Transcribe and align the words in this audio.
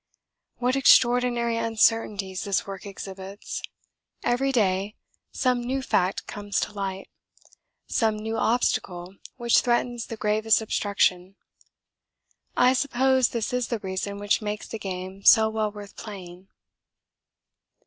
What 0.57 0.75
extraordinary 0.75 1.57
uncertainties 1.57 2.43
this 2.43 2.65
work 2.65 2.87
exhibits! 2.87 3.61
Every 4.23 4.51
day 4.51 4.95
some 5.31 5.61
new 5.61 5.83
fact 5.83 6.25
comes 6.25 6.59
to 6.61 6.73
light 6.73 7.07
some 7.85 8.17
new 8.17 8.35
obstacle 8.35 9.17
which 9.37 9.59
threatens 9.59 10.07
the 10.07 10.17
gravest 10.17 10.59
obstruction. 10.59 11.35
I 12.57 12.73
suppose 12.73 13.29
this 13.29 13.53
is 13.53 13.67
the 13.67 13.77
reason 13.77 14.17
which 14.17 14.41
makes 14.41 14.67
the 14.67 14.79
game 14.79 15.23
so 15.23 15.49
well 15.51 15.71
worth 15.71 15.95
playing. 15.95 16.47